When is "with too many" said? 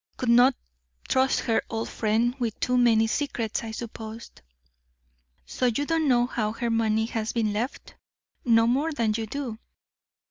2.39-3.05